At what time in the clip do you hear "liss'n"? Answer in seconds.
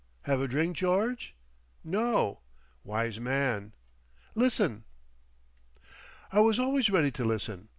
4.33-4.83